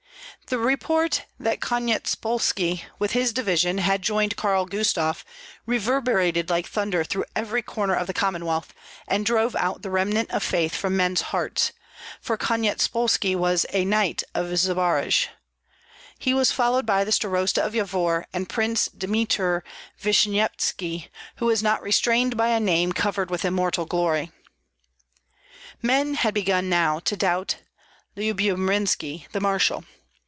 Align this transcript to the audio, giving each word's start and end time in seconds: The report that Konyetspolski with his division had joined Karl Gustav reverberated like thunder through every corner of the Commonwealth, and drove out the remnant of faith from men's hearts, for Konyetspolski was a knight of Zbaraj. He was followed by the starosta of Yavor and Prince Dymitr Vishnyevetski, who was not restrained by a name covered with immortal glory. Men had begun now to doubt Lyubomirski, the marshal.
The 0.47 0.59
report 0.59 1.21
that 1.39 1.61
Konyetspolski 1.61 2.83
with 2.99 3.13
his 3.13 3.31
division 3.31 3.77
had 3.77 4.01
joined 4.01 4.35
Karl 4.35 4.65
Gustav 4.65 5.23
reverberated 5.65 6.49
like 6.49 6.67
thunder 6.67 7.05
through 7.05 7.23
every 7.37 7.61
corner 7.61 7.93
of 7.95 8.05
the 8.05 8.13
Commonwealth, 8.13 8.73
and 9.07 9.25
drove 9.25 9.55
out 9.55 9.81
the 9.81 9.89
remnant 9.89 10.29
of 10.31 10.43
faith 10.43 10.75
from 10.75 10.97
men's 10.97 11.21
hearts, 11.21 11.71
for 12.19 12.37
Konyetspolski 12.37 13.33
was 13.33 13.65
a 13.69 13.85
knight 13.85 14.23
of 14.35 14.47
Zbaraj. 14.47 15.27
He 16.19 16.33
was 16.33 16.51
followed 16.51 16.85
by 16.85 17.05
the 17.05 17.13
starosta 17.13 17.63
of 17.65 17.71
Yavor 17.73 18.25
and 18.33 18.49
Prince 18.49 18.89
Dymitr 18.89 19.61
Vishnyevetski, 20.03 21.07
who 21.37 21.45
was 21.45 21.63
not 21.63 21.81
restrained 21.81 22.35
by 22.35 22.49
a 22.49 22.59
name 22.59 22.91
covered 22.91 23.29
with 23.31 23.45
immortal 23.45 23.85
glory. 23.85 24.33
Men 25.81 26.15
had 26.15 26.33
begun 26.33 26.67
now 26.67 26.99
to 26.99 27.15
doubt 27.15 27.55
Lyubomirski, 28.17 29.31
the 29.31 29.39
marshal. 29.39 29.85